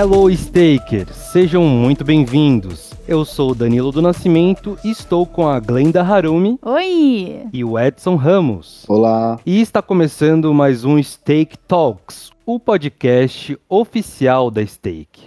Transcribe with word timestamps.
Hello 0.00 0.34
Stakers, 0.34 1.14
sejam 1.14 1.62
muito 1.62 2.02
bem-vindos. 2.06 2.94
Eu 3.06 3.22
sou 3.22 3.50
o 3.50 3.54
Danilo 3.54 3.92
do 3.92 4.00
Nascimento 4.00 4.78
e 4.82 4.90
estou 4.90 5.26
com 5.26 5.46
a 5.46 5.60
Glenda 5.60 6.02
Harumi. 6.02 6.58
Oi! 6.62 7.46
E 7.52 7.62
o 7.62 7.78
Edson 7.78 8.16
Ramos. 8.16 8.86
Olá! 8.88 9.38
E 9.44 9.60
está 9.60 9.82
começando 9.82 10.54
mais 10.54 10.86
um 10.86 10.98
Stake 11.02 11.58
Talks, 11.58 12.30
o 12.46 12.58
podcast 12.58 13.58
oficial 13.68 14.50
da 14.50 14.64
Stake. 14.64 15.26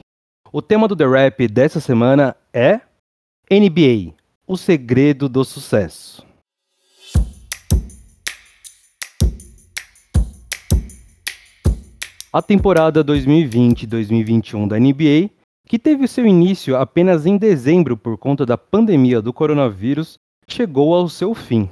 O 0.51 0.59
tema 0.59 0.87
do 0.87 0.95
The 0.95 1.05
Rap 1.05 1.47
dessa 1.47 1.79
semana 1.79 2.35
é 2.51 2.81
NBA, 3.51 4.15
o 4.47 4.57
segredo 4.57 5.29
do 5.29 5.45
sucesso. 5.45 6.25
A 12.35 12.41
temporada 12.41 13.05
2020-2021 13.05 14.67
da 14.67 14.79
NBA, 14.79 15.29
que 15.67 15.77
teve 15.77 16.07
seu 16.07 16.25
início 16.25 16.75
apenas 16.75 17.27
em 17.27 17.37
dezembro 17.37 17.95
por 17.95 18.17
conta 18.17 18.43
da 18.43 18.57
pandemia 18.57 19.21
do 19.21 19.31
coronavírus, 19.31 20.17
chegou 20.47 20.95
ao 20.95 21.07
seu 21.07 21.35
fim. 21.35 21.69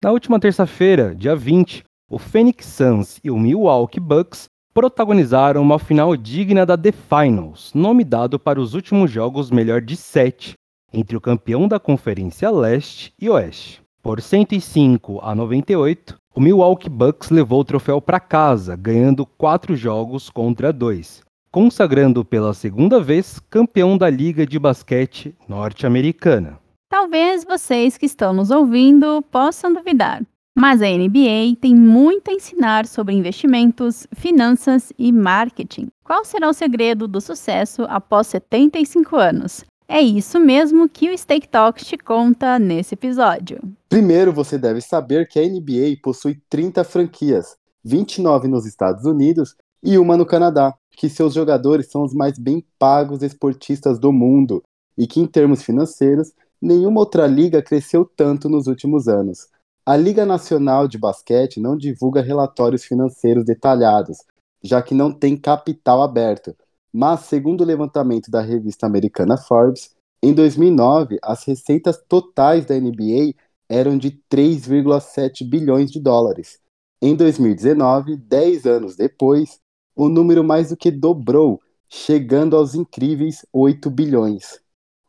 Na 0.00 0.12
última 0.12 0.38
terça-feira, 0.38 1.16
dia 1.16 1.34
20, 1.34 1.82
o 2.08 2.16
Phoenix 2.16 2.64
Suns 2.64 3.18
e 3.24 3.28
o 3.28 3.36
Milwaukee 3.36 3.98
Bucks 3.98 4.44
protagonizaram 4.72 5.60
uma 5.60 5.80
final 5.80 6.16
digna 6.16 6.64
da 6.64 6.78
The 6.78 6.92
Finals, 6.92 7.72
nome 7.74 8.04
dado 8.04 8.38
para 8.38 8.60
os 8.60 8.72
últimos 8.72 9.10
jogos 9.10 9.50
melhor 9.50 9.80
de 9.80 9.96
sete 9.96 10.54
entre 10.92 11.16
o 11.16 11.20
campeão 11.20 11.66
da 11.66 11.80
Conferência 11.80 12.48
Leste 12.52 13.12
e 13.20 13.28
Oeste. 13.28 13.82
Por 14.00 14.22
105 14.22 15.18
a 15.20 15.34
98, 15.34 16.14
o 16.34 16.40
Milwaukee 16.40 16.90
Bucks 16.90 17.30
levou 17.30 17.60
o 17.60 17.64
troféu 17.64 18.00
para 18.00 18.18
casa, 18.18 18.74
ganhando 18.74 19.24
quatro 19.24 19.76
jogos 19.76 20.28
contra 20.28 20.72
dois, 20.72 21.22
consagrando 21.50 22.24
pela 22.24 22.52
segunda 22.52 23.00
vez 23.00 23.38
campeão 23.48 23.96
da 23.96 24.10
Liga 24.10 24.44
de 24.44 24.58
Basquete 24.58 25.32
Norte-Americana. 25.48 26.58
Talvez 26.90 27.44
vocês 27.44 27.96
que 27.96 28.06
estão 28.06 28.32
nos 28.32 28.50
ouvindo 28.50 29.22
possam 29.30 29.72
duvidar, 29.72 30.22
mas 30.58 30.82
a 30.82 30.86
NBA 30.86 31.56
tem 31.60 31.74
muito 31.74 32.30
a 32.30 32.34
ensinar 32.34 32.86
sobre 32.86 33.14
investimentos, 33.14 34.06
finanças 34.12 34.92
e 34.98 35.12
marketing. 35.12 35.86
Qual 36.02 36.24
será 36.24 36.48
o 36.48 36.52
segredo 36.52 37.06
do 37.06 37.20
sucesso 37.20 37.84
após 37.88 38.26
75 38.26 39.16
anos? 39.16 39.64
É 39.86 40.00
isso 40.00 40.40
mesmo 40.40 40.88
que 40.88 41.10
o 41.10 41.18
Stake 41.18 41.48
Talks 41.48 41.86
te 41.86 41.98
conta 41.98 42.58
nesse 42.58 42.94
episódio. 42.94 43.60
Primeiro, 43.88 44.32
você 44.32 44.56
deve 44.56 44.80
saber 44.80 45.28
que 45.28 45.38
a 45.38 45.42
NBA 45.42 45.98
possui 46.02 46.40
30 46.48 46.82
franquias, 46.84 47.56
29 47.84 48.48
nos 48.48 48.66
Estados 48.66 49.04
Unidos 49.04 49.54
e 49.82 49.98
uma 49.98 50.16
no 50.16 50.24
Canadá, 50.24 50.74
que 50.90 51.08
seus 51.08 51.34
jogadores 51.34 51.90
são 51.90 52.02
os 52.02 52.14
mais 52.14 52.38
bem 52.38 52.64
pagos 52.78 53.22
esportistas 53.22 53.98
do 53.98 54.10
mundo 54.10 54.62
e 54.96 55.06
que, 55.06 55.20
em 55.20 55.26
termos 55.26 55.62
financeiros, 55.62 56.32
nenhuma 56.60 57.00
outra 57.00 57.26
liga 57.26 57.62
cresceu 57.62 58.04
tanto 58.16 58.48
nos 58.48 58.66
últimos 58.66 59.06
anos. 59.06 59.48
A 59.86 59.96
Liga 59.96 60.24
Nacional 60.24 60.88
de 60.88 60.96
Basquete 60.96 61.60
não 61.60 61.76
divulga 61.76 62.22
relatórios 62.22 62.84
financeiros 62.84 63.44
detalhados, 63.44 64.16
já 64.62 64.80
que 64.80 64.94
não 64.94 65.12
tem 65.12 65.36
capital 65.36 66.02
aberto, 66.02 66.56
mas, 66.94 67.22
segundo 67.22 67.62
o 67.62 67.64
levantamento 67.64 68.30
da 68.30 68.40
revista 68.40 68.86
americana 68.86 69.36
Forbes, 69.36 69.90
em 70.22 70.32
2009, 70.32 71.18
as 71.24 71.42
receitas 71.42 72.00
totais 72.08 72.64
da 72.64 72.78
NBA 72.78 73.34
eram 73.68 73.98
de 73.98 74.12
3,7 74.30 75.44
bilhões 75.44 75.90
de 75.90 75.98
dólares. 75.98 76.60
Em 77.02 77.16
2019, 77.16 78.16
10 78.16 78.66
anos 78.66 78.94
depois, 78.94 79.58
o 79.96 80.08
número 80.08 80.44
mais 80.44 80.68
do 80.68 80.76
que 80.76 80.92
dobrou, 80.92 81.60
chegando 81.88 82.56
aos 82.56 82.76
incríveis 82.76 83.44
8 83.52 83.90
bilhões. 83.90 84.60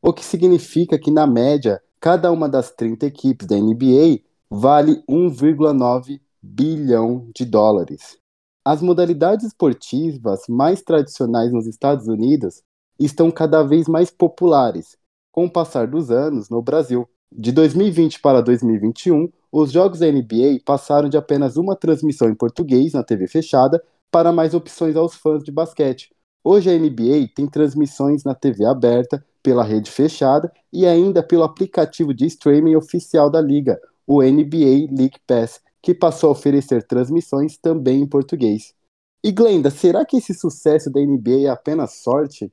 O 0.02 0.12
que 0.12 0.26
significa 0.26 0.98
que, 0.98 1.12
na 1.12 1.28
média, 1.28 1.80
cada 2.00 2.32
uma 2.32 2.50
das 2.50 2.72
30 2.72 3.06
equipes 3.06 3.46
da 3.46 3.56
NBA 3.58 4.22
vale 4.50 5.04
1,9 5.08 6.20
bilhão 6.42 7.30
de 7.36 7.46
dólares. 7.46 8.18
As 8.68 8.82
modalidades 8.82 9.46
esportivas 9.46 10.42
mais 10.50 10.82
tradicionais 10.82 11.52
nos 11.52 11.68
Estados 11.68 12.08
Unidos 12.08 12.64
estão 13.00 13.30
cada 13.30 13.62
vez 13.62 13.88
mais 13.88 14.10
populares, 14.10 14.98
com 15.32 15.46
o 15.46 15.52
passar 15.52 15.86
dos 15.86 16.10
anos 16.10 16.50
no 16.50 16.64
Brasil. 16.64 17.08
De 17.32 17.52
2020 17.52 18.20
para 18.22 18.42
2021, 18.42 19.30
os 19.52 19.72
jogos 19.72 20.00
da 20.00 20.12
NBA 20.12 20.62
passaram 20.66 21.08
de 21.08 21.16
apenas 21.16 21.58
uma 21.58 21.76
transmissão 21.76 22.28
em 22.28 22.34
português 22.34 22.94
na 22.94 23.04
TV 23.04 23.28
fechada 23.28 23.84
para 24.10 24.32
mais 24.32 24.56
opções 24.56 24.96
aos 24.96 25.14
fãs 25.14 25.44
de 25.44 25.52
basquete. 25.52 26.10
Hoje 26.44 26.72
a 26.72 26.74
NBA 26.76 27.30
tem 27.36 27.46
transmissões 27.46 28.24
na 28.24 28.34
TV 28.34 28.66
aberta, 28.66 29.24
pela 29.44 29.64
rede 29.64 29.92
fechada 29.92 30.52
e 30.74 30.88
ainda 30.88 31.22
pelo 31.22 31.44
aplicativo 31.44 32.16
de 32.16 32.26
streaming 32.26 32.76
oficial 32.76 33.30
da 33.30 33.40
liga, 33.40 33.80
o 34.08 34.24
NBA 34.24 34.90
League 34.92 35.20
Pass, 35.28 35.62
que 35.86 35.94
passou 35.94 36.30
a 36.30 36.32
oferecer 36.32 36.82
transmissões 36.82 37.60
também 37.60 38.02
em 38.02 38.08
português. 38.08 38.74
E 39.24 39.32
Glenda, 39.32 39.70
será 39.70 40.04
que 40.04 40.18
esse 40.18 40.34
sucesso 40.34 40.90
da 40.90 41.00
NBA 41.00 41.46
é 41.46 41.50
apenas 41.50 42.02
sorte? 42.02 42.50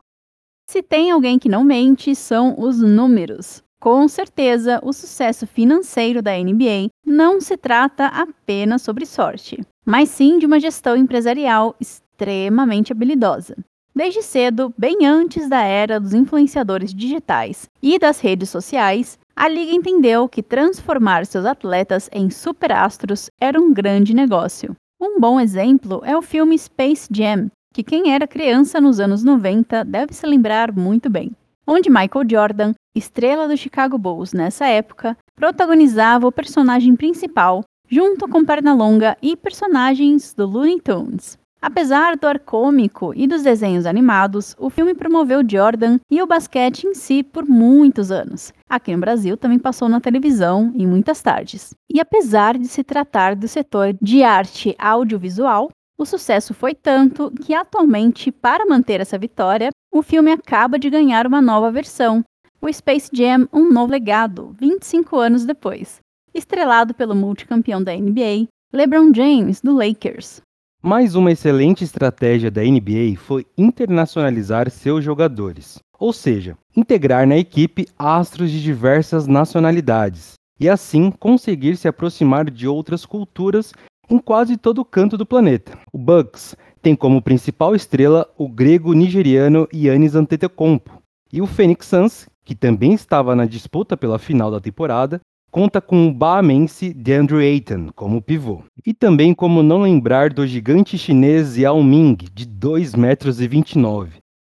Se 0.69 0.83
tem 0.83 1.11
alguém 1.11 1.39
que 1.39 1.49
não 1.49 1.65
mente, 1.65 2.15
são 2.15 2.55
os 2.61 2.83
números. 2.83 3.65
Com 3.81 4.07
certeza, 4.07 4.81
o 4.85 4.93
sucesso 4.93 5.47
financeiro 5.47 6.21
da 6.21 6.37
NBA 6.37 6.91
não 7.07 7.41
se 7.41 7.57
trata 7.57 8.07
apenas 8.09 8.83
sobre 8.83 9.07
sorte, 9.07 9.59
mas 9.83 10.11
sim 10.11 10.39
de 10.39 10.45
uma 10.45 10.61
gestão 10.61 10.95
empresarial 10.95 11.75
extremamente 11.81 12.93
habilidosa. 12.93 13.57
Desde 13.95 14.23
cedo, 14.23 14.75
bem 14.77 15.07
antes 15.07 15.49
da 15.49 15.63
era 15.63 15.99
dos 15.99 16.13
influenciadores 16.13 16.93
digitais 16.93 17.67
e 17.83 17.99
das 17.99 18.21
redes 18.21 18.51
sociais, 18.51 19.19
a 19.35 19.49
liga 19.49 19.73
entendeu 19.73 20.29
que 20.29 20.43
transformar 20.43 21.25
seus 21.25 21.45
atletas 21.47 22.09
em 22.13 22.29
superastros 22.31 23.31
era 23.41 23.61
um 23.61 23.73
grande 23.73 24.15
negócio. 24.15 24.77
Um 25.01 25.19
bom 25.19 25.41
exemplo 25.41 26.03
é 26.05 26.17
o 26.17 26.23
filme 26.23 26.59
Space 26.59 27.09
Jam, 27.11 27.51
que 27.73 27.83
quem 27.83 28.13
era 28.13 28.27
criança 28.27 28.81
nos 28.81 29.01
anos 29.01 29.25
90 29.25 29.85
deve 29.85 30.13
se 30.13 30.27
lembrar 30.27 30.71
muito 30.73 31.09
bem, 31.09 31.33
onde 31.67 31.89
Michael 31.89 32.29
Jordan, 32.31 32.73
estrela 32.95 33.49
do 33.49 33.57
Chicago 33.57 33.97
Bulls 33.97 34.33
nessa 34.33 34.67
época, 34.67 35.17
protagonizava 35.35 36.27
o 36.27 36.33
personagem 36.33 36.95
principal 36.95 37.65
junto 37.89 38.29
com 38.29 38.45
Pernalonga 38.45 39.17
e 39.21 39.37
personagens 39.37 40.35
do 40.35 40.47
Looney 40.47 40.81
Tunes. 40.81 41.39
Apesar 41.63 42.17
do 42.17 42.27
ar 42.27 42.41
cômico 42.41 43.13
e 43.15 43.25
dos 43.25 43.45
desenhos 43.45 43.87
animados, 43.87 44.57
o 44.59 44.69
filme 44.69 44.95
promoveu 44.95 45.49
Jordan 45.49 46.01
e 46.11 46.21
o 46.21 46.27
basquete 46.27 46.89
em 46.89 46.93
si 46.93 47.23
por 47.23 47.47
muitos 47.47 48.11
anos. 48.11 48.53
Aqui 48.69 48.93
no 48.93 48.99
Brasil 48.99 49.37
também 49.37 49.61
passou 49.61 49.89
na 49.89 50.01
televisão 50.01 50.73
em 50.75 50.89
muitas 50.89 51.23
tardes. 51.23 51.73
E 51.89 52.01
apesar 52.01 52.59
de 52.59 52.67
se 52.67 52.83
tratar 52.83 53.37
do 53.37 53.47
setor 53.47 53.97
de 54.03 54.25
arte 54.25 54.75
audiovisual, 54.77 55.69
o 55.97 56.05
sucesso 56.05 56.53
foi 56.53 56.75
tanto 56.75 57.31
que 57.31 57.55
atualmente, 57.55 58.33
para 58.33 58.67
manter 58.67 59.01
essa 59.01 59.17
vitória, 59.17 59.71
o 59.95 60.03
filme 60.03 60.33
acaba 60.33 60.81
de 60.81 60.91
ganhar 60.91 61.29
uma 61.29 61.41
nova 61.41 61.71
versão, 61.71 62.25
o 62.61 62.73
Space 62.73 63.09
Jam 63.13 63.47
Um 63.53 63.71
Novo 63.71 63.93
Legado, 63.93 64.53
25 64.59 65.17
anos 65.17 65.45
depois, 65.45 66.01
estrelado 66.35 66.93
pelo 66.93 67.15
multicampeão 67.15 67.81
da 67.81 67.95
NBA, 67.95 68.49
LeBron 68.73 69.15
James, 69.15 69.61
do 69.61 69.73
Lakers. 69.77 70.43
Mais 70.85 71.15
uma 71.15 71.31
excelente 71.31 71.85
estratégia 71.85 72.51
da 72.51 72.61
NBA 72.61 73.15
foi 73.17 73.47
internacionalizar 73.57 74.69
seus 74.69 75.05
jogadores, 75.05 75.79
ou 75.97 76.13
seja, 76.13 76.59
integrar 76.77 77.25
na 77.25 77.37
equipe 77.37 77.87
astros 77.97 78.51
de 78.51 78.61
diversas 78.61 79.29
nacionalidades 79.29 80.33
e 80.59 80.69
assim 80.69 81.13
conseguir 81.13 81.77
se 81.77 81.87
aproximar 81.87 82.51
de 82.51 82.67
outras 82.67 83.07
culturas 83.07 83.73
em 84.11 84.19
quase 84.19 84.57
todo 84.57 84.85
canto 84.85 85.17
do 85.17 85.25
planeta. 85.25 85.79
O 85.93 85.99
Bucks 85.99 86.57
tem 86.83 86.97
como 86.97 87.23
principal 87.23 87.77
estrela 87.77 88.29
o 88.37 88.49
grego-nigeriano 88.49 89.69
Yannis 89.73 90.17
Antetokounmpo 90.17 91.01
e 91.33 91.41
o 91.41 91.47
Phoenix 91.47 91.87
Suns, 91.87 92.27
que 92.45 92.57
também 92.57 92.93
estava 92.93 93.37
na 93.37 93.47
disputa 93.47 93.97
pela 93.97 94.19
final 94.19 94.51
da 94.51 94.59
temporada, 94.59 95.21
conta 95.53 95.83
com 95.83 96.09
o 96.09 96.13
bahamense 96.15 96.95
DeAndre 96.95 97.37
Ayton 97.37 97.91
como 97.95 98.23
pivô. 98.23 98.65
E 98.87 98.95
também 98.95 99.35
como 99.35 99.63
não 99.63 99.83
lembrar 99.83 100.33
do 100.33 100.47
gigante 100.47 100.97
chinês 100.97 101.59
Yao 101.59 101.85
Ming, 101.85 102.17
de 102.33 102.47
2,29 102.47 102.97
metros, 102.97 103.37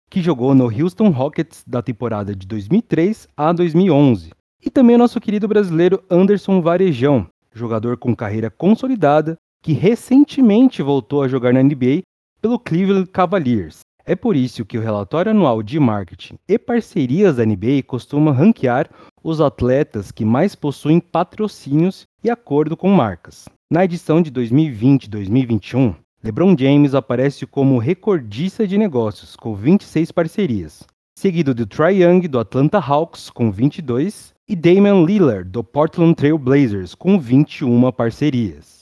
que 0.10 0.22
jogou 0.22 0.56
no 0.56 0.66
Houston 0.66 1.10
Rockets 1.10 1.66
da 1.68 1.81
temporada 1.81 2.34
de 2.34 2.48
2003 2.48 3.28
a 3.36 3.52
2011. 3.52 4.31
E 4.66 4.69
também 4.69 4.96
o 4.96 5.00
nosso 5.00 5.19
querido 5.19 5.50
brasileiro 5.50 6.02
Anderson 6.10 6.62
Varejão, 6.62 7.28
jogador 7.54 7.98
com 7.98 8.16
carreira 8.16 8.50
consolidada, 8.50 9.36
que 9.62 9.74
recentemente 9.74 10.81
voltou 10.81 11.24
a 11.24 11.28
jogar 11.28 11.54
na 11.54 11.62
NBA 11.62 12.04
pelo 12.42 12.58
Cleveland 12.58 13.10
Cavaliers. 13.12 13.81
É 14.06 14.15
por 14.15 14.36
isso 14.36 14.65
que 14.65 14.77
o 14.77 14.81
relatório 14.81 15.31
anual 15.31 15.62
de 15.62 15.80
marketing 15.80 16.38
e 16.48 16.57
parcerias 16.57 17.36
da 17.36 17.45
NBA 17.45 17.83
costuma 17.86 18.31
ranquear 18.31 18.89
os 19.24 19.39
atletas 19.39 20.12
que 20.12 20.25
mais 20.25 20.56
possuem 20.56 21.00
patrocínios 21.00 22.06
e 22.24 22.30
acordo 22.30 22.75
com 22.75 22.89
marcas. 22.89 23.45
Na 23.71 23.86
edição 23.86 24.21
de 24.21 24.31
2020-2021, 24.31 25.95
LeBron 26.24 26.56
James 26.57 26.94
aparece 26.94 27.45
como 27.45 27.77
recordista 27.77 28.68
de 28.68 28.77
negócios, 28.77 29.36
com 29.36 29.56
26 29.56 30.12
parcerias, 30.12 30.83
seguido 31.18 31.53
de 31.53 31.65
Trae 31.65 32.03
Young 32.03 32.27
do 32.27 32.39
Atlanta 32.39 32.80
Hawks 32.80 33.30
com 33.30 33.51
22 33.51 34.33
e 34.48 34.56
Damian 34.56 35.03
Lillard 35.03 35.50
do 35.50 35.63
Portland 35.63 36.15
Trail 36.15 36.38
Blazers 36.38 36.94
com 36.94 37.19
21 37.19 37.92
parcerias. 37.92 38.81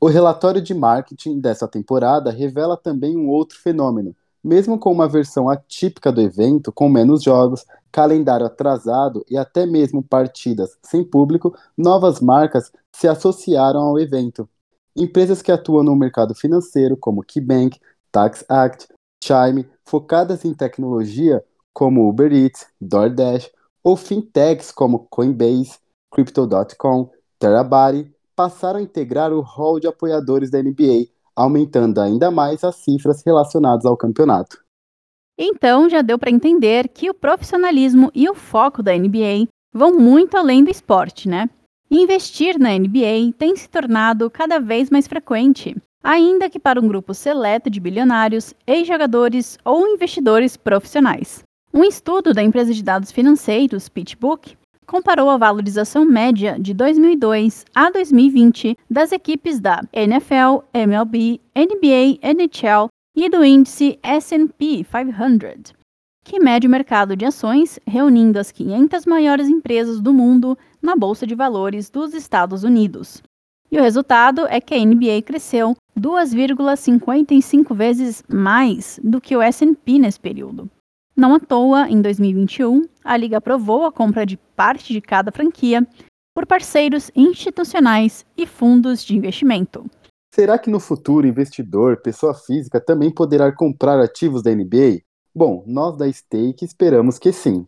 O 0.00 0.08
relatório 0.08 0.60
de 0.60 0.74
marketing 0.74 1.40
dessa 1.40 1.68
temporada 1.68 2.30
revela 2.30 2.76
também 2.76 3.16
um 3.16 3.28
outro 3.28 3.58
fenômeno. 3.58 4.16
Mesmo 4.42 4.78
com 4.78 4.90
uma 4.90 5.08
versão 5.08 5.48
atípica 5.48 6.10
do 6.10 6.20
evento, 6.20 6.72
com 6.72 6.88
menos 6.88 7.22
jogos, 7.22 7.64
calendário 7.92 8.46
atrasado 8.46 9.24
e 9.30 9.36
até 9.36 9.66
mesmo 9.66 10.02
partidas 10.02 10.76
sem 10.82 11.04
público, 11.04 11.54
novas 11.76 12.20
marcas 12.20 12.72
se 12.90 13.06
associaram 13.06 13.80
ao 13.80 13.98
evento. 13.98 14.48
Empresas 14.96 15.40
que 15.40 15.52
atuam 15.52 15.84
no 15.84 15.94
mercado 15.94 16.34
financeiro, 16.34 16.96
como 16.96 17.22
KeyBank, 17.22 17.78
Tax 18.10 18.44
Act, 18.48 18.88
Chime, 19.22 19.68
focadas 19.84 20.44
em 20.44 20.52
tecnologia, 20.52 21.44
como 21.72 22.08
Uber 22.08 22.32
Eats, 22.32 22.66
DoorDash, 22.80 23.50
ou 23.82 23.96
fintechs 23.96 24.70
como 24.70 25.06
Coinbase, 25.10 25.78
Crypto.com, 26.10 27.10
Terabody, 27.38 28.12
passaram 28.36 28.78
a 28.78 28.82
integrar 28.82 29.32
o 29.32 29.40
rol 29.40 29.80
de 29.80 29.86
apoiadores 29.86 30.50
da 30.50 30.62
NBA, 30.62 31.08
aumentando 31.34 32.00
ainda 32.00 32.30
mais 32.30 32.62
as 32.64 32.76
cifras 32.76 33.22
relacionadas 33.24 33.84
ao 33.84 33.96
campeonato. 33.96 34.58
Então 35.38 35.88
já 35.88 36.02
deu 36.02 36.18
para 36.18 36.30
entender 36.30 36.88
que 36.88 37.10
o 37.10 37.14
profissionalismo 37.14 38.10
e 38.14 38.28
o 38.28 38.34
foco 38.34 38.82
da 38.82 38.96
NBA 38.96 39.48
vão 39.74 39.98
muito 39.98 40.36
além 40.36 40.62
do 40.62 40.70
esporte, 40.70 41.28
né? 41.28 41.48
Investir 41.90 42.58
na 42.58 42.70
NBA 42.78 43.32
tem 43.36 43.56
se 43.56 43.68
tornado 43.68 44.30
cada 44.30 44.58
vez 44.58 44.90
mais 44.90 45.06
frequente, 45.06 45.76
ainda 46.02 46.48
que 46.48 46.58
para 46.58 46.80
um 46.80 46.88
grupo 46.88 47.12
seleto 47.12 47.68
de 47.68 47.80
bilionários, 47.80 48.54
ex-jogadores 48.66 49.58
ou 49.64 49.86
investidores 49.86 50.56
profissionais. 50.56 51.42
Um 51.72 51.84
estudo 51.84 52.34
da 52.34 52.42
empresa 52.42 52.72
de 52.72 52.82
dados 52.82 53.10
financeiros 53.10 53.88
PitchBook 53.88 54.56
comparou 54.92 55.30
a 55.30 55.38
valorização 55.38 56.04
média 56.04 56.58
de 56.60 56.74
2002 56.74 57.64
a 57.74 57.90
2020 57.90 58.76
das 58.90 59.10
equipes 59.10 59.58
da 59.58 59.80
NFL, 59.90 60.64
MLB, 60.74 61.40
NBA, 61.56 62.18
NHL 62.22 62.88
e 63.16 63.26
do 63.30 63.42
índice 63.42 63.98
S&P 64.02 64.84
500, 64.84 65.72
que 66.22 66.38
mede 66.38 66.66
o 66.66 66.70
mercado 66.70 67.16
de 67.16 67.24
ações 67.24 67.80
reunindo 67.86 68.38
as 68.38 68.52
500 68.52 69.06
maiores 69.06 69.48
empresas 69.48 69.98
do 69.98 70.12
mundo 70.12 70.58
na 70.82 70.94
bolsa 70.94 71.26
de 71.26 71.34
valores 71.34 71.88
dos 71.88 72.12
Estados 72.12 72.62
Unidos. 72.62 73.22
E 73.70 73.78
o 73.78 73.82
resultado 73.82 74.46
é 74.46 74.60
que 74.60 74.74
a 74.74 74.84
NBA 74.84 75.22
cresceu 75.24 75.74
2,55 75.98 77.74
vezes 77.74 78.22
mais 78.28 79.00
do 79.02 79.22
que 79.22 79.34
o 79.34 79.40
S&P 79.40 79.98
nesse 79.98 80.20
período. 80.20 80.70
Não 81.14 81.34
à 81.34 81.38
toa, 81.38 81.90
em 81.90 82.00
2021, 82.00 82.88
a 83.04 83.16
Liga 83.18 83.36
aprovou 83.36 83.84
a 83.84 83.92
compra 83.92 84.24
de 84.24 84.38
parte 84.56 84.94
de 84.94 85.00
cada 85.02 85.30
franquia 85.30 85.86
por 86.34 86.46
parceiros 86.46 87.10
institucionais 87.14 88.24
e 88.34 88.46
fundos 88.46 89.04
de 89.04 89.14
investimento. 89.14 89.84
Será 90.34 90.58
que 90.58 90.70
no 90.70 90.80
futuro 90.80 91.26
investidor, 91.26 92.00
pessoa 92.00 92.32
física, 92.32 92.80
também 92.80 93.12
poderá 93.12 93.52
comprar 93.54 94.00
ativos 94.00 94.42
da 94.42 94.54
NBA? 94.54 95.02
Bom, 95.34 95.62
nós 95.66 95.98
da 95.98 96.10
Stake 96.10 96.64
esperamos 96.64 97.18
que 97.18 97.30
sim. 97.30 97.66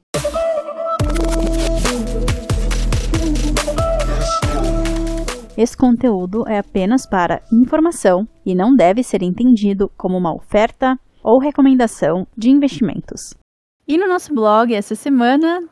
Esse 5.54 5.76
conteúdo 5.76 6.48
é 6.48 6.58
apenas 6.58 7.04
para 7.04 7.42
informação 7.52 8.26
e 8.44 8.54
não 8.54 8.74
deve 8.74 9.02
ser 9.02 9.22
entendido 9.22 9.92
como 9.98 10.16
uma 10.16 10.34
oferta, 10.34 10.98
ou 11.24 11.38
recomendação 11.38 12.26
de 12.36 12.50
investimentos. 12.50 13.34
E 13.88 13.96
no 13.96 14.06
nosso 14.06 14.34
blog 14.34 14.74
essa 14.74 14.94
semana 14.94 15.66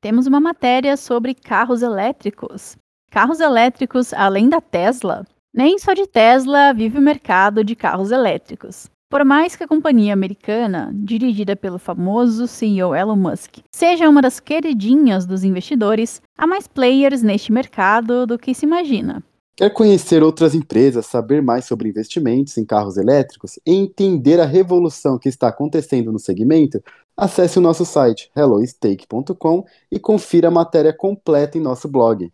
temos 0.00 0.26
uma 0.26 0.40
matéria 0.40 0.96
sobre 0.96 1.34
carros 1.34 1.80
elétricos. 1.80 2.76
Carros 3.10 3.40
elétricos 3.40 4.12
além 4.12 4.48
da 4.48 4.60
Tesla. 4.60 5.24
Nem 5.54 5.78
só 5.78 5.94
de 5.94 6.06
Tesla 6.06 6.74
vive 6.74 6.98
o 6.98 7.02
mercado 7.02 7.64
de 7.64 7.74
carros 7.74 8.10
elétricos. 8.10 8.90
Por 9.08 9.24
mais 9.24 9.54
que 9.54 9.62
a 9.62 9.68
companhia 9.68 10.12
americana, 10.12 10.90
dirigida 10.92 11.54
pelo 11.54 11.78
famoso 11.78 12.48
CEO 12.48 12.94
Elon 12.94 13.14
Musk, 13.14 13.58
seja 13.70 14.08
uma 14.08 14.20
das 14.20 14.40
queridinhas 14.40 15.24
dos 15.24 15.44
investidores, 15.44 16.20
há 16.36 16.46
mais 16.46 16.66
players 16.66 17.22
neste 17.22 17.52
mercado 17.52 18.26
do 18.26 18.36
que 18.36 18.52
se 18.52 18.66
imagina. 18.66 19.22
Quer 19.58 19.70
conhecer 19.70 20.22
outras 20.22 20.54
empresas, 20.54 21.06
saber 21.06 21.40
mais 21.40 21.64
sobre 21.64 21.88
investimentos 21.88 22.58
em 22.58 22.64
carros 22.66 22.98
elétricos 22.98 23.58
e 23.64 23.72
entender 23.72 24.38
a 24.38 24.44
revolução 24.44 25.18
que 25.18 25.30
está 25.30 25.48
acontecendo 25.48 26.12
no 26.12 26.18
segmento? 26.18 26.84
Acesse 27.16 27.58
o 27.58 27.62
nosso 27.62 27.86
site 27.86 28.30
hellostake.com 28.36 29.64
e 29.90 29.98
confira 29.98 30.48
a 30.48 30.50
matéria 30.50 30.92
completa 30.92 31.56
em 31.56 31.62
nosso 31.62 31.88
blog. 31.88 32.30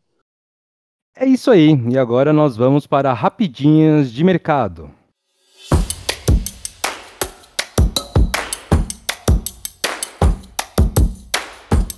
É 1.14 1.24
isso 1.24 1.48
aí, 1.52 1.80
e 1.88 1.96
agora 1.96 2.32
nós 2.32 2.56
vamos 2.56 2.88
para 2.88 3.12
rapidinhas 3.12 4.10
de 4.10 4.24
mercado. 4.24 4.90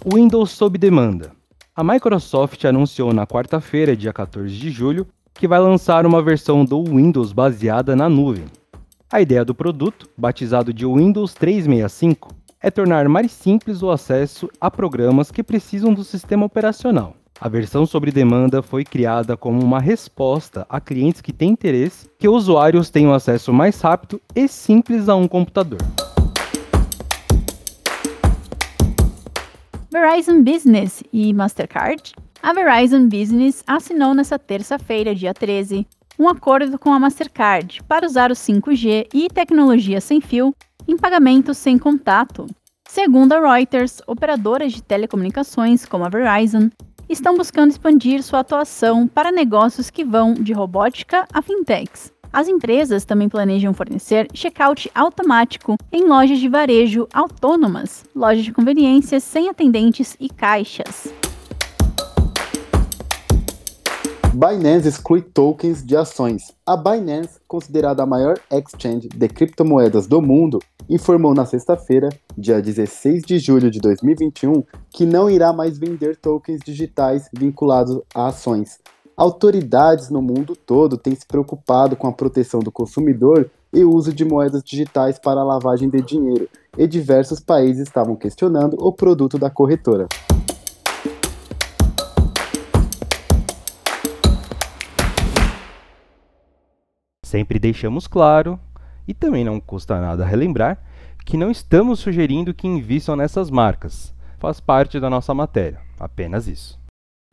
Windows 0.05 0.51
sob 0.51 0.77
demanda. 0.77 1.33
A 1.77 1.83
Microsoft 1.83 2.65
anunciou 2.67 3.13
na 3.13 3.27
quarta-feira, 3.27 3.97
dia 3.97 4.13
14 4.13 4.55
de 4.55 4.71
julho, 4.71 5.09
que 5.35 5.49
vai 5.49 5.59
lançar 5.59 6.07
uma 6.07 6.23
versão 6.23 6.65
do 6.65 6.83
Windows 6.85 7.33
baseada 7.33 7.97
na 7.97 8.09
nuvem. 8.09 8.45
A 9.13 9.21
ideia 9.21 9.45
do 9.45 9.55
produto, 9.55 10.09
batizado 10.17 10.73
de 10.73 10.87
Windows 10.87 11.35
365, 11.35 12.33
é 12.63 12.71
tornar 12.71 13.09
mais 13.09 13.33
simples 13.33 13.83
o 13.83 13.91
acesso 13.91 14.49
a 14.61 14.71
programas 14.71 15.31
que 15.31 15.43
precisam 15.43 15.93
do 15.93 16.05
sistema 16.05 16.47
operacional. 16.47 17.15
A 17.41 17.49
versão 17.49 17.85
sobre 17.85 18.13
demanda 18.13 18.63
foi 18.63 18.85
criada 18.85 19.37
como 19.37 19.63
uma 19.63 19.81
resposta 19.81 20.65
a 20.69 20.81
clientes 20.81 21.21
que 21.21 21.33
têm 21.33 21.51
interesse 21.51 22.09
que 22.17 22.29
usuários 22.29 22.89
tenham 22.89 23.13
acesso 23.13 23.53
mais 23.53 23.81
rápido 23.81 24.21
e 24.35 24.47
simples 24.47 25.09
a 25.09 25.17
um 25.17 25.27
computador. 25.27 25.81
Verizon 29.91 30.43
Business 30.43 31.03
e 31.13 31.35
Mastercard. 31.35 32.15
A 32.45 32.53
Verizon 32.53 33.09
Business 33.09 33.65
assinou 33.67 34.13
nesta 34.13 34.39
terça-feira, 34.39 35.15
dia 35.15 35.33
13, 35.33 35.87
um 36.19 36.29
acordo 36.29 36.79
com 36.79 36.93
a 36.93 37.01
Mastercard 37.01 37.83
para 37.85 38.05
usar 38.05 38.31
o 38.31 38.35
5G 38.35 39.09
e 39.15 39.29
tecnologia 39.31 39.99
sem 39.99 40.21
fio 40.21 40.55
em 40.87 40.95
pagamentos 40.95 41.57
sem 41.57 41.79
contato. 41.79 42.45
Segundo 42.87 43.33
a 43.33 43.41
Reuters, 43.41 44.03
operadoras 44.07 44.75
de 44.75 44.83
telecomunicações 44.83 45.87
como 45.87 46.05
a 46.05 46.11
Verizon 46.11 46.69
estão 47.09 47.35
buscando 47.35 47.71
expandir 47.71 48.23
sua 48.23 48.41
atuação 48.41 49.09
para 49.09 49.33
negócios 49.33 49.89
que 49.89 50.05
vão 50.05 50.35
de 50.35 50.53
robótica 50.53 51.27
a 51.33 51.41
fintechs. 51.41 52.13
As 52.31 52.47
empresas 52.47 53.07
também 53.07 53.31
planejam 53.31 53.73
fornecer 53.73 54.29
checkout 54.35 54.91
automático 54.95 55.79
em 55.91 56.07
lojas 56.07 56.39
de 56.39 56.49
varejo 56.51 57.09
autônomas, 57.11 58.05
lojas 58.15 58.45
de 58.45 58.53
conveniência 58.53 59.19
sem 59.19 59.49
atendentes 59.49 60.15
e 60.21 60.29
caixas. 60.29 61.11
Binance 64.35 64.89
exclui 64.89 65.23
tokens 65.23 65.85
de 65.85 65.97
ações. 65.97 66.53
A 66.67 66.77
Binance, 66.77 67.39
considerada 67.47 68.03
a 68.03 68.07
maior 68.07 68.37
exchange 68.51 69.09
de 69.09 69.29
criptomoedas 69.29 70.09
do 70.09 70.21
mundo, 70.21 70.59
informou 70.91 71.33
na 71.33 71.47
sexta-feira, 71.47 72.09
dia 72.37 72.61
16 72.61 73.23
de 73.23 73.39
julho 73.39 73.71
de 73.71 73.79
2021, 73.79 74.65
que 74.91 75.07
não 75.07 75.31
irá 75.31 75.53
mais 75.53 75.79
vender 75.79 76.17
tokens 76.17 76.61
digitais 76.65 77.29
vinculados 77.33 78.01
a 78.13 78.27
ações, 78.27 78.81
Autoridades 79.17 80.11
no 80.11 80.21
mundo 80.21 80.57
todo 80.57 80.99
têm 80.99 81.15
se 81.15 81.25
preocupado 81.25 81.95
com 81.95 82.09
a 82.09 82.13
proteção 82.13 82.59
do 82.59 82.73
consumidor 82.73 83.49
e 83.73 83.85
o 83.85 83.95
uso 83.95 84.13
de 84.13 84.25
moedas 84.25 84.61
digitais 84.65 85.21
para 85.21 85.41
a 85.41 85.45
lavagem 85.45 85.89
de 85.89 86.01
dinheiro, 86.01 86.49
e 86.77 86.85
diversos 86.89 87.39
países 87.39 87.87
estavam 87.87 88.17
questionando 88.17 88.77
o 88.77 88.93
produto 88.93 89.39
da 89.39 89.49
corretora. 89.49 90.09
Sempre 97.35 97.59
deixamos 97.59 98.07
claro, 98.07 98.61
e 99.09 99.13
também 99.13 99.45
não 99.45 99.59
custa 99.59 100.01
nada 100.01 100.25
relembrar, 100.25 100.79
que 101.27 101.37
não 101.37 101.51
estamos 101.51 101.99
sugerindo 101.99 102.55
que 102.55 102.69
invistam 102.69 103.17
nessas 103.17 103.51
marcas. 103.51 104.15
Faz 104.39 104.61
parte 104.61 105.01
da 105.01 105.11
nossa 105.11 105.35
matéria, 105.35 105.81
apenas 105.99 106.47
isso. 106.47 106.79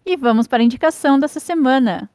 E 0.03 0.17
vamos 0.17 0.48
para 0.48 0.63
a 0.63 0.65
indicação 0.65 1.20
dessa 1.20 1.39
semana. 1.39 2.10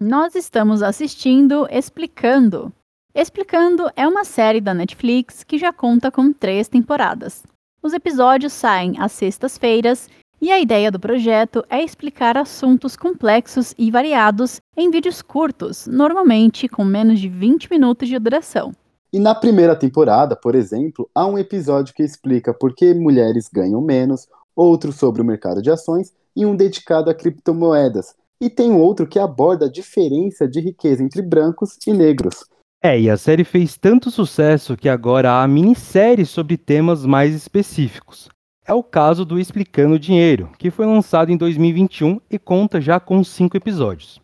Nós 0.00 0.34
estamos 0.34 0.82
assistindo 0.82 1.68
Explicando. 1.70 2.72
Explicando 3.14 3.88
é 3.94 4.08
uma 4.08 4.24
série 4.24 4.60
da 4.60 4.74
Netflix 4.74 5.44
que 5.44 5.58
já 5.58 5.72
conta 5.72 6.10
com 6.10 6.32
três 6.32 6.66
temporadas. 6.66 7.46
Os 7.80 7.92
episódios 7.92 8.52
saem 8.52 8.94
às 8.98 9.12
sextas-feiras 9.12 10.10
E 10.40 10.52
a 10.52 10.60
ideia 10.60 10.90
do 10.90 11.00
projeto 11.00 11.64
é 11.70 11.82
explicar 11.82 12.36
assuntos 12.36 12.94
complexos 12.94 13.74
e 13.78 13.90
variados 13.90 14.60
em 14.76 14.90
vídeos 14.90 15.22
curtos, 15.22 15.86
normalmente 15.86 16.68
com 16.68 16.84
menos 16.84 17.18
de 17.18 17.28
20 17.28 17.70
minutos 17.70 18.06
de 18.06 18.18
duração. 18.18 18.72
E 19.10 19.18
na 19.18 19.34
primeira 19.34 19.74
temporada, 19.74 20.36
por 20.36 20.54
exemplo, 20.54 21.08
há 21.14 21.26
um 21.26 21.38
episódio 21.38 21.94
que 21.94 22.02
explica 22.02 22.52
por 22.52 22.74
que 22.74 22.92
mulheres 22.92 23.48
ganham 23.50 23.80
menos, 23.80 24.28
outro 24.54 24.92
sobre 24.92 25.22
o 25.22 25.24
mercado 25.24 25.62
de 25.62 25.70
ações 25.70 26.12
e 26.36 26.44
um 26.44 26.54
dedicado 26.54 27.08
a 27.08 27.14
criptomoedas. 27.14 28.14
E 28.38 28.50
tem 28.50 28.72
outro 28.72 29.06
que 29.06 29.18
aborda 29.18 29.64
a 29.64 29.70
diferença 29.70 30.46
de 30.46 30.60
riqueza 30.60 31.02
entre 31.02 31.22
brancos 31.22 31.78
e 31.86 31.94
negros. 31.94 32.44
É, 32.82 33.00
e 33.00 33.08
a 33.08 33.16
série 33.16 33.42
fez 33.42 33.78
tanto 33.78 34.10
sucesso 34.10 34.76
que 34.76 34.88
agora 34.88 35.42
há 35.42 35.48
minisséries 35.48 36.28
sobre 36.28 36.58
temas 36.58 37.06
mais 37.06 37.34
específicos. 37.34 38.28
É 38.68 38.74
o 38.74 38.82
caso 38.82 39.24
do 39.24 39.38
Explicando 39.38 39.96
Dinheiro, 39.96 40.50
que 40.58 40.72
foi 40.72 40.86
lançado 40.86 41.30
em 41.30 41.36
2021 41.36 42.20
e 42.28 42.36
conta 42.36 42.80
já 42.80 42.98
com 42.98 43.22
cinco 43.22 43.56
episódios. 43.56 44.20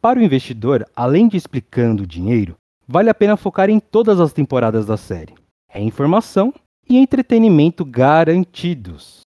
Para 0.00 0.18
o 0.18 0.22
investidor, 0.22 0.84
além 0.96 1.28
de 1.28 1.36
Explicando 1.36 2.04
Dinheiro, 2.04 2.56
vale 2.88 3.10
a 3.10 3.14
pena 3.14 3.36
focar 3.36 3.70
em 3.70 3.78
todas 3.78 4.18
as 4.18 4.32
temporadas 4.32 4.86
da 4.86 4.96
série. 4.96 5.34
É 5.72 5.80
informação 5.80 6.52
e 6.88 6.96
entretenimento 6.96 7.84
garantidos. 7.84 9.20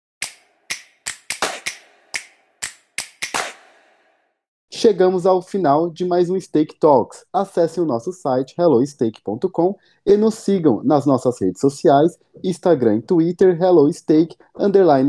Chegamos 4.79 5.25
ao 5.25 5.41
final 5.41 5.89
de 5.89 6.05
mais 6.05 6.29
um 6.29 6.39
Stake 6.39 6.79
Talks. 6.79 7.25
Acesse 7.33 7.81
o 7.81 7.85
nosso 7.85 8.13
site 8.13 8.55
hellostake.com 8.57 9.75
e 10.05 10.15
nos 10.15 10.35
sigam 10.35 10.81
nas 10.85 11.05
nossas 11.05 11.37
redes 11.41 11.59
sociais, 11.59 12.17
Instagram 12.41 12.95
e 12.95 13.01
Twitter, 13.01 13.61
HelloStake, 13.61 14.37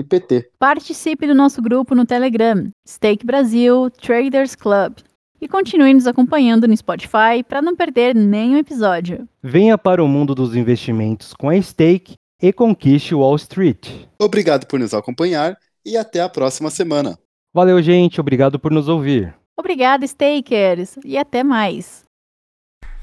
PT. 0.09 0.51
Participe 0.59 1.25
do 1.25 1.37
nosso 1.37 1.63
grupo 1.63 1.95
no 1.95 2.05
Telegram, 2.05 2.69
Stake 2.85 3.25
Brasil 3.25 3.89
Traders 3.91 4.57
Club 4.57 4.95
e 5.41 5.47
continue 5.47 5.95
nos 5.95 6.09
acompanhando 6.09 6.67
no 6.67 6.77
Spotify 6.77 7.45
para 7.49 7.63
não 7.63 7.77
perder 7.77 8.13
nenhum 8.13 8.57
episódio. 8.57 9.29
Venha 9.41 9.79
para 9.79 10.03
o 10.03 10.09
mundo 10.09 10.35
dos 10.35 10.57
investimentos 10.57 11.33
com 11.33 11.49
a 11.49 11.63
Stake 11.63 12.15
e 12.43 12.53
conquiste 12.53 13.15
Wall 13.15 13.37
Street. 13.37 13.89
Obrigado 14.21 14.67
por 14.67 14.81
nos 14.81 14.93
acompanhar 14.93 15.57
e 15.87 15.97
até 15.97 16.21
a 16.21 16.29
próxima 16.29 16.71
semana. 16.71 17.17
Valeu, 17.55 17.81
gente. 17.81 18.21
Obrigado 18.21 18.59
por 18.59 18.73
nos 18.73 18.89
ouvir. 18.89 19.39
Obrigada, 19.61 20.07
Stakers, 20.07 20.97
e 21.05 21.19
até 21.19 21.45
mais. 21.45 22.03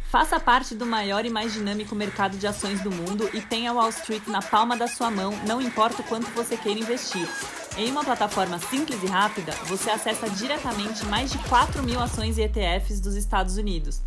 Faça 0.09 0.39
parte 0.39 0.73
do 0.73 0.87
maior 0.87 1.23
e 1.23 1.29
mais 1.29 1.53
dinâmico 1.53 1.93
mercado 1.93 2.35
de 2.35 2.47
ações 2.47 2.81
do 2.81 2.89
mundo 2.89 3.29
e 3.31 3.41
tenha 3.41 3.71
Wall 3.71 3.89
Street 3.89 4.25
na 4.25 4.41
palma 4.41 4.75
da 4.75 4.87
sua 4.87 5.11
mão, 5.11 5.31
não 5.45 5.61
importa 5.61 6.01
o 6.01 6.05
quanto 6.05 6.25
você 6.31 6.57
queira 6.57 6.79
investir. 6.79 7.29
Em 7.77 7.91
uma 7.91 8.03
plataforma 8.03 8.57
simples 8.57 9.03
e 9.03 9.05
rápida, 9.05 9.51
você 9.65 9.91
acessa 9.91 10.27
diretamente 10.31 11.05
mais 11.05 11.31
de 11.31 11.37
4 11.47 11.83
mil 11.83 11.99
ações 11.99 12.39
e 12.39 12.41
ETFs 12.41 12.99
dos 12.99 13.15
Estados 13.15 13.57
Unidos. 13.57 14.01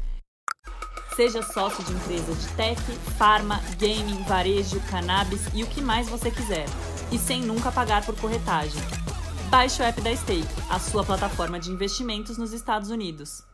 Seja 1.14 1.42
sócio 1.42 1.84
de 1.84 1.92
empresa 1.92 2.34
de 2.34 2.48
tech, 2.54 2.82
farma, 3.16 3.60
gaming, 3.78 4.24
varejo, 4.24 4.80
cannabis 4.90 5.42
e 5.54 5.62
o 5.62 5.68
que 5.68 5.80
mais 5.80 6.08
você 6.08 6.32
quiser. 6.32 6.66
E 7.12 7.18
sem 7.18 7.42
nunca 7.42 7.70
pagar 7.70 8.04
por 8.04 8.18
corretagem. 8.18 8.82
Baixe 9.50 9.82
o 9.82 9.84
app 9.84 10.00
da 10.00 10.14
Stake, 10.14 10.46
a 10.70 10.78
sua 10.78 11.02
plataforma 11.02 11.58
de 11.58 11.72
investimentos 11.72 12.38
nos 12.38 12.52
Estados 12.52 12.88
Unidos. 12.88 13.49